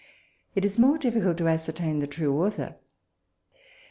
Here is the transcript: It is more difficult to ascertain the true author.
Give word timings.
It 0.55 0.65
is 0.65 0.79
more 0.79 0.97
difficult 0.97 1.37
to 1.37 1.47
ascertain 1.47 1.99
the 1.99 2.07
true 2.07 2.33
author. 2.43 2.75